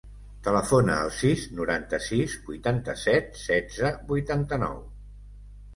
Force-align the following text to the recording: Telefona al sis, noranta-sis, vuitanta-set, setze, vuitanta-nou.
Telefona 0.45 0.95
al 1.01 1.11
sis, 1.17 1.43
noranta-sis, 1.59 2.33
vuitanta-set, 2.49 3.31
setze, 3.45 3.95
vuitanta-nou. 4.13 4.83